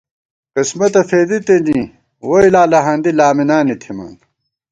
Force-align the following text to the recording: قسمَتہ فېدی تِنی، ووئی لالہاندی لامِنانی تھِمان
قسمَتہ 0.57 1.01
فېدی 1.09 1.39
تِنی، 1.45 1.79
ووئی 2.27 2.49
لالہاندی 2.53 3.11
لامِنانی 3.17 3.75
تھِمان 3.81 4.13